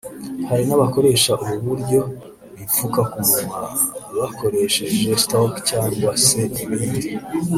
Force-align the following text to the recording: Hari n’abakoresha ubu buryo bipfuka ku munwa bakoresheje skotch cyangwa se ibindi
Hari 0.49 0.63
n’abakoresha 0.65 1.31
ubu 1.43 1.57
buryo 1.67 1.99
bipfuka 2.57 2.99
ku 3.11 3.19
munwa 3.27 3.61
bakoresheje 4.19 5.09
skotch 5.23 5.57
cyangwa 5.69 6.11
se 6.25 6.41
ibindi 6.63 7.09